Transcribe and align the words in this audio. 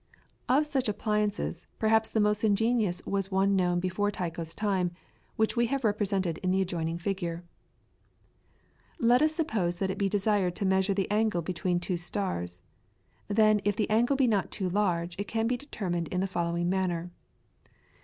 Of 0.49 0.65
such 0.65 0.89
appliances, 0.89 1.67
perhaps 1.77 2.09
the 2.09 2.19
most 2.19 2.43
ingenious 2.43 3.05
was 3.05 3.29
one 3.29 3.55
known 3.55 3.79
before 3.79 4.09
Tycho's 4.09 4.55
time, 4.55 4.89
which 5.35 5.55
we 5.55 5.67
have 5.67 5.83
represented 5.83 6.39
in 6.39 6.49
the 6.49 6.59
adjoining 6.59 6.97
figure. 6.97 7.43
[PLATE: 8.97 8.97
TYCHO'S 9.01 9.03
CROSS 9.03 9.05
STAFF.] 9.05 9.07
Let 9.09 9.21
us 9.21 9.35
suppose 9.35 9.75
that 9.77 9.91
it 9.91 9.99
be 9.99 10.09
desired 10.09 10.55
to 10.55 10.65
measure 10.65 10.95
the 10.95 11.11
angle 11.11 11.43
between 11.43 11.79
two 11.79 11.97
stars, 11.97 12.63
then 13.27 13.61
if 13.63 13.75
the 13.75 13.91
angle 13.91 14.15
be 14.15 14.25
not 14.25 14.49
too 14.49 14.69
large 14.69 15.15
it 15.19 15.27
can 15.27 15.45
be 15.45 15.55
determined 15.55 16.07
in 16.07 16.19
the 16.19 16.25
following 16.25 16.67
manner. 16.67 17.11